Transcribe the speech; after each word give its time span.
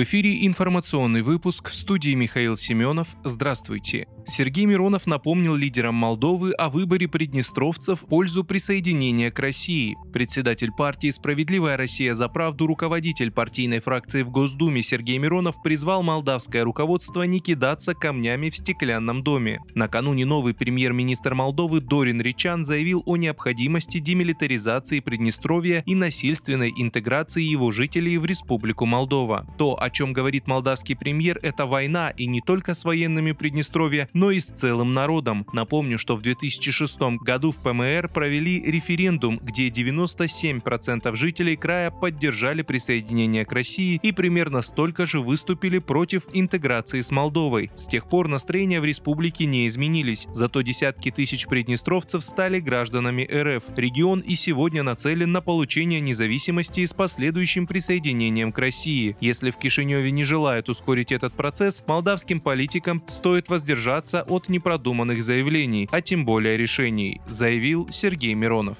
В 0.00 0.02
эфире 0.02 0.46
информационный 0.46 1.20
выпуск 1.20 1.68
в 1.68 1.74
студии 1.74 2.14
Михаил 2.14 2.56
Семенов. 2.56 3.08
Здравствуйте. 3.22 4.08
Сергей 4.24 4.64
Миронов 4.64 5.06
напомнил 5.06 5.54
лидерам 5.54 5.94
Молдовы 5.94 6.52
о 6.52 6.70
выборе 6.70 7.06
приднестровцев 7.06 8.00
в 8.00 8.06
пользу 8.06 8.42
присоединения 8.42 9.30
к 9.30 9.38
России. 9.38 9.98
Председатель 10.12 10.70
партии 10.72 11.10
«Справедливая 11.10 11.76
Россия 11.76 12.14
за 12.14 12.28
правду» 12.28 12.66
руководитель 12.66 13.30
партийной 13.30 13.80
фракции 13.80 14.22
в 14.22 14.30
Госдуме 14.30 14.82
Сергей 14.82 15.18
Миронов 15.18 15.60
призвал 15.62 16.02
молдавское 16.02 16.64
руководство 16.64 17.24
не 17.24 17.40
кидаться 17.40 17.92
камнями 17.92 18.48
в 18.48 18.56
стеклянном 18.56 19.22
доме. 19.22 19.60
Накануне 19.74 20.24
новый 20.24 20.54
премьер-министр 20.54 21.34
Молдовы 21.34 21.80
Дорин 21.80 22.22
Ричан 22.22 22.64
заявил 22.64 23.02
о 23.04 23.16
необходимости 23.16 23.98
демилитаризации 23.98 25.00
Приднестровья 25.00 25.82
и 25.84 25.94
насильственной 25.94 26.72
интеграции 26.74 27.42
его 27.42 27.70
жителей 27.70 28.16
в 28.16 28.24
Республику 28.24 28.86
Молдова. 28.86 29.46
То, 29.58 29.76
о 29.78 29.89
чем 29.90 30.12
говорит 30.12 30.46
молдавский 30.46 30.96
премьер, 30.96 31.38
это 31.42 31.66
война 31.66 32.10
и 32.10 32.26
не 32.26 32.40
только 32.40 32.74
с 32.74 32.84
военными 32.84 33.32
Приднестровья, 33.32 34.08
но 34.12 34.30
и 34.30 34.40
с 34.40 34.46
целым 34.46 34.92
народом. 34.92 35.46
Напомню, 35.52 35.98
что 35.98 36.16
в 36.16 36.22
2006 36.22 37.00
году 37.22 37.52
в 37.52 37.62
ПМР 37.62 38.10
провели 38.12 38.60
референдум, 38.60 39.38
где 39.42 39.68
97% 39.68 41.14
жителей 41.14 41.56
края 41.56 41.90
поддержали 41.90 42.62
присоединение 42.62 43.44
к 43.44 43.52
России 43.52 43.98
и 44.02 44.12
примерно 44.12 44.62
столько 44.62 45.06
же 45.06 45.20
выступили 45.20 45.78
против 45.78 46.24
интеграции 46.32 47.00
с 47.00 47.10
Молдовой. 47.10 47.70
С 47.74 47.86
тех 47.86 48.08
пор 48.08 48.28
настроения 48.28 48.80
в 48.80 48.84
республике 48.84 49.46
не 49.46 49.66
изменились, 49.66 50.26
зато 50.32 50.60
десятки 50.60 51.10
тысяч 51.10 51.46
приднестровцев 51.46 52.22
стали 52.22 52.60
гражданами 52.60 53.28
РФ. 53.32 53.64
Регион 53.76 54.20
и 54.20 54.34
сегодня 54.34 54.82
нацелен 54.82 55.32
на 55.32 55.40
получение 55.40 56.00
независимости 56.00 56.84
с 56.84 56.92
последующим 56.92 57.66
присоединением 57.66 58.52
к 58.52 58.58
России. 58.58 59.16
Если 59.20 59.50
в 59.50 59.56
Кишиневе 59.56 59.69
не 60.10 60.24
желают 60.24 60.68
ускорить 60.68 61.12
этот 61.12 61.32
процесс, 61.32 61.82
молдавским 61.86 62.40
политикам 62.40 63.02
стоит 63.06 63.48
воздержаться 63.48 64.22
от 64.22 64.48
непродуманных 64.48 65.22
заявлений, 65.22 65.88
а 65.92 66.00
тем 66.00 66.24
более 66.24 66.56
решений, 66.56 67.20
заявил 67.26 67.88
Сергей 67.90 68.34
Миронов. 68.34 68.78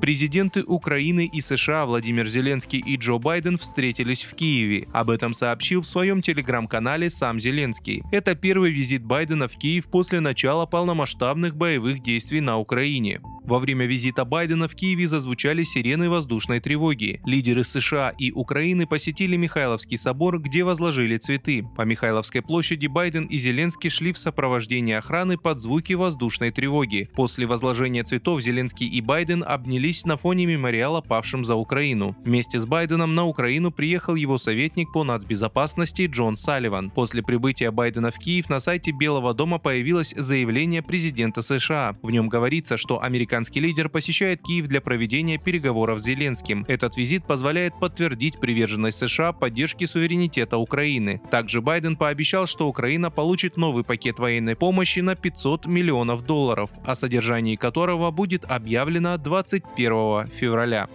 Президенты 0.00 0.62
Украины 0.62 1.30
и 1.32 1.40
США 1.40 1.86
Владимир 1.86 2.26
Зеленский 2.26 2.78
и 2.78 2.96
Джо 2.96 3.16
Байден 3.16 3.56
встретились 3.56 4.22
в 4.22 4.34
Киеве. 4.34 4.86
Об 4.92 5.08
этом 5.08 5.32
сообщил 5.32 5.80
в 5.80 5.86
своем 5.86 6.20
телеграм-канале 6.20 7.08
сам 7.08 7.40
Зеленский. 7.40 8.02
Это 8.12 8.34
первый 8.34 8.70
визит 8.70 9.02
Байдена 9.02 9.48
в 9.48 9.56
Киев 9.56 9.88
после 9.88 10.20
начала 10.20 10.66
полномасштабных 10.66 11.56
боевых 11.56 12.02
действий 12.02 12.42
на 12.42 12.58
Украине. 12.58 13.22
Во 13.44 13.58
время 13.58 13.84
визита 13.84 14.24
Байдена 14.24 14.68
в 14.68 14.74
Киеве 14.74 15.06
зазвучали 15.06 15.64
сирены 15.64 16.08
воздушной 16.08 16.60
тревоги. 16.60 17.20
Лидеры 17.26 17.62
США 17.62 18.08
и 18.16 18.32
Украины 18.32 18.86
посетили 18.86 19.36
Михайловский 19.36 19.98
собор, 19.98 20.38
где 20.38 20.64
возложили 20.64 21.18
цветы. 21.18 21.62
По 21.76 21.82
Михайловской 21.82 22.40
площади 22.40 22.86
Байден 22.86 23.26
и 23.26 23.36
Зеленский 23.36 23.90
шли 23.90 24.14
в 24.14 24.18
сопровождении 24.18 24.94
охраны 24.94 25.36
под 25.36 25.58
звуки 25.60 25.92
воздушной 25.92 26.52
тревоги. 26.52 27.10
После 27.14 27.44
возложения 27.46 28.02
цветов 28.02 28.40
Зеленский 28.40 28.88
и 28.88 29.02
Байден 29.02 29.44
обнялись 29.46 30.06
на 30.06 30.16
фоне 30.16 30.46
мемориала 30.46 31.02
павшим 31.02 31.44
за 31.44 31.54
Украину. 31.54 32.16
Вместе 32.24 32.58
с 32.58 32.64
Байденом 32.64 33.14
на 33.14 33.26
Украину 33.26 33.70
приехал 33.70 34.14
его 34.14 34.38
советник 34.38 34.90
по 34.90 35.04
нацбезопасности 35.04 36.06
Джон 36.06 36.36
Салливан. 36.36 36.90
После 36.90 37.22
прибытия 37.22 37.70
Байдена 37.70 38.10
в 38.10 38.18
Киев 38.18 38.48
на 38.48 38.58
сайте 38.58 38.90
Белого 38.90 39.34
дома 39.34 39.58
появилось 39.58 40.14
заявление 40.16 40.80
президента 40.80 41.42
США. 41.42 41.98
В 42.00 42.10
нем 42.10 42.30
говорится, 42.30 42.78
что 42.78 43.02
американские 43.02 43.33
Американский 43.34 43.58
лидер 43.58 43.88
посещает 43.88 44.42
Киев 44.42 44.68
для 44.68 44.80
проведения 44.80 45.38
переговоров 45.38 45.98
с 45.98 46.04
Зеленским. 46.04 46.64
Этот 46.68 46.96
визит 46.96 47.26
позволяет 47.26 47.72
подтвердить 47.80 48.38
приверженность 48.38 48.98
США 48.98 49.32
поддержке 49.32 49.88
суверенитета 49.88 50.56
Украины. 50.56 51.20
Также 51.32 51.60
Байден 51.60 51.96
пообещал, 51.96 52.46
что 52.46 52.68
Украина 52.68 53.10
получит 53.10 53.56
новый 53.56 53.82
пакет 53.82 54.20
военной 54.20 54.54
помощи 54.54 55.00
на 55.00 55.16
500 55.16 55.66
миллионов 55.66 56.24
долларов, 56.24 56.70
о 56.86 56.94
содержании 56.94 57.56
которого 57.56 58.12
будет 58.12 58.44
объявлено 58.44 59.18
21 59.18 60.28
февраля. 60.28 60.88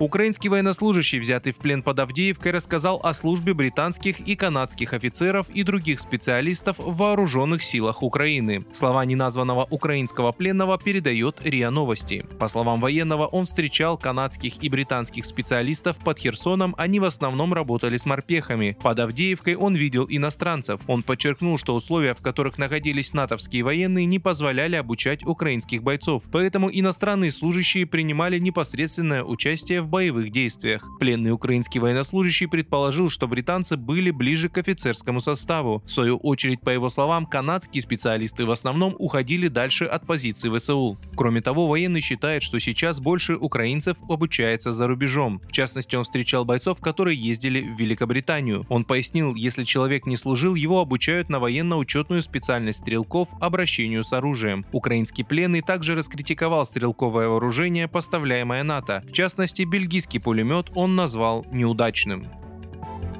Украинский 0.00 0.48
военнослужащий, 0.48 1.18
взятый 1.18 1.52
в 1.52 1.58
плен 1.58 1.82
под 1.82 1.98
Авдеевкой, 1.98 2.52
рассказал 2.52 3.02
о 3.04 3.12
службе 3.12 3.52
британских 3.52 4.20
и 4.20 4.34
канадских 4.34 4.94
офицеров 4.94 5.50
и 5.50 5.62
других 5.62 6.00
специалистов 6.00 6.78
в 6.78 6.96
вооруженных 6.96 7.62
силах 7.62 8.02
Украины. 8.02 8.64
Слова 8.72 9.04
неназванного 9.04 9.66
украинского 9.68 10.32
пленного 10.32 10.78
передает 10.78 11.42
РИА 11.44 11.70
Новости. 11.70 12.24
По 12.38 12.48
словам 12.48 12.80
военного, 12.80 13.26
он 13.26 13.44
встречал 13.44 13.98
канадских 13.98 14.62
и 14.62 14.70
британских 14.70 15.26
специалистов 15.26 15.98
под 15.98 16.18
Херсоном, 16.18 16.74
они 16.78 16.98
в 16.98 17.04
основном 17.04 17.52
работали 17.52 17.98
с 17.98 18.06
морпехами. 18.06 18.78
Под 18.82 19.00
Авдеевкой 19.00 19.56
он 19.56 19.74
видел 19.74 20.06
иностранцев. 20.08 20.80
Он 20.86 21.02
подчеркнул, 21.02 21.58
что 21.58 21.74
условия, 21.74 22.14
в 22.14 22.22
которых 22.22 22.56
находились 22.56 23.12
натовские 23.12 23.64
военные, 23.64 24.06
не 24.06 24.18
позволяли 24.18 24.76
обучать 24.76 25.26
украинских 25.26 25.82
бойцов, 25.82 26.22
поэтому 26.32 26.70
иностранные 26.72 27.30
служащие 27.30 27.84
принимали 27.84 28.38
непосредственное 28.38 29.22
участие 29.22 29.82
в 29.82 29.89
боевых 29.90 30.30
действиях. 30.30 30.88
Пленный 30.98 31.32
украинский 31.32 31.80
военнослужащий 31.80 32.46
предположил, 32.46 33.10
что 33.10 33.28
британцы 33.28 33.76
были 33.76 34.10
ближе 34.10 34.48
к 34.48 34.58
офицерскому 34.58 35.20
составу. 35.20 35.82
В 35.84 35.90
свою 35.90 36.16
очередь, 36.16 36.60
по 36.60 36.70
его 36.70 36.88
словам, 36.88 37.26
канадские 37.26 37.82
специалисты 37.82 38.46
в 38.46 38.50
основном 38.50 38.94
уходили 38.98 39.48
дальше 39.48 39.84
от 39.84 40.06
позиций 40.06 40.50
ВСУ. 40.56 40.98
Кроме 41.14 41.40
того, 41.40 41.66
военный 41.66 42.00
считает, 42.00 42.42
что 42.42 42.58
сейчас 42.58 43.00
больше 43.00 43.36
украинцев 43.36 43.96
обучается 44.08 44.72
за 44.72 44.86
рубежом. 44.86 45.40
В 45.48 45.52
частности, 45.52 45.96
он 45.96 46.04
встречал 46.04 46.44
бойцов, 46.44 46.80
которые 46.80 47.18
ездили 47.18 47.60
в 47.60 47.78
Великобританию. 47.78 48.64
Он 48.68 48.84
пояснил, 48.84 49.34
если 49.34 49.64
человек 49.64 50.06
не 50.06 50.16
служил, 50.16 50.54
его 50.54 50.80
обучают 50.80 51.28
на 51.28 51.40
военно-учетную 51.40 52.22
специальность 52.22 52.80
стрелков 52.80 53.28
обращению 53.40 54.04
с 54.04 54.12
оружием. 54.12 54.64
Украинский 54.72 55.24
пленный 55.24 55.62
также 55.62 55.94
раскритиковал 55.94 56.64
стрелковое 56.64 57.28
вооружение, 57.28 57.88
поставляемое 57.88 58.62
НАТО. 58.62 59.04
В 59.08 59.12
частности, 59.12 59.62
бельгийский 59.80 60.20
пулемет 60.20 60.70
он 60.74 60.94
назвал 60.94 61.46
неудачным. 61.50 62.26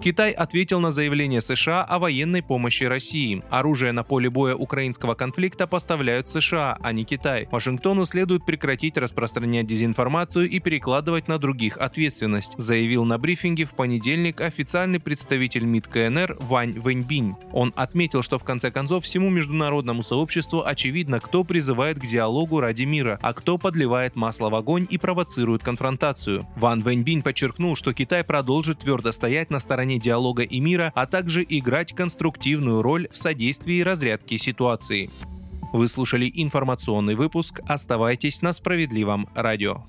Китай 0.00 0.30
ответил 0.30 0.78
на 0.78 0.92
заявление 0.92 1.40
США 1.40 1.82
о 1.82 1.98
военной 1.98 2.40
помощи 2.40 2.84
России. 2.84 3.42
Оружие 3.50 3.90
на 3.90 4.04
поле 4.04 4.30
боя 4.30 4.54
украинского 4.54 5.16
конфликта 5.16 5.66
поставляют 5.66 6.28
США, 6.28 6.78
а 6.80 6.92
не 6.92 7.04
Китай. 7.04 7.48
Вашингтону 7.50 8.04
следует 8.04 8.46
прекратить 8.46 8.96
распространять 8.96 9.66
дезинформацию 9.66 10.48
и 10.48 10.60
перекладывать 10.60 11.26
на 11.26 11.38
других 11.38 11.78
ответственность, 11.78 12.54
заявил 12.58 13.04
на 13.04 13.18
брифинге 13.18 13.64
в 13.64 13.74
понедельник 13.74 14.40
официальный 14.40 15.00
представитель 15.00 15.64
МИД 15.64 15.88
КНР 15.88 16.36
Вань 16.42 16.78
Вэньбинь. 16.78 17.34
Он 17.52 17.72
отметил, 17.74 18.22
что 18.22 18.38
в 18.38 18.44
конце 18.44 18.70
концов 18.70 19.02
всему 19.02 19.30
международному 19.30 20.04
сообществу 20.04 20.62
очевидно, 20.64 21.18
кто 21.18 21.42
призывает 21.42 21.98
к 21.98 22.06
диалогу 22.06 22.60
ради 22.60 22.84
мира, 22.84 23.18
а 23.20 23.32
кто 23.32 23.58
подливает 23.58 24.14
масло 24.14 24.48
в 24.48 24.54
огонь 24.54 24.86
и 24.88 24.96
провоцирует 24.96 25.64
конфронтацию. 25.64 26.46
Ван 26.54 26.82
Вэньбинь 26.82 27.22
подчеркнул, 27.22 27.74
что 27.74 27.92
Китай 27.92 28.22
продолжит 28.22 28.78
твердо 28.78 29.10
стоять 29.10 29.50
на 29.50 29.58
стороне 29.58 29.87
стороне 29.88 29.98
диалога 29.98 30.42
и 30.42 30.60
мира, 30.60 30.92
а 30.94 31.06
также 31.06 31.44
играть 31.48 31.94
конструктивную 31.94 32.82
роль 32.82 33.08
в 33.10 33.16
содействии 33.16 33.80
разрядке 33.80 34.36
ситуации. 34.36 35.08
Вы 35.72 35.88
слушали 35.88 36.30
информационный 36.34 37.14
выпуск. 37.14 37.60
Оставайтесь 37.66 38.42
на 38.42 38.52
справедливом 38.52 39.28
радио. 39.34 39.84